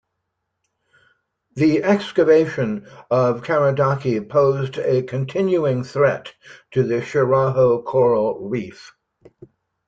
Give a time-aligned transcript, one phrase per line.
[1.53, 6.33] The excavation of Karadake posed a continuing threat
[6.71, 8.93] to the Shiraho coral reef.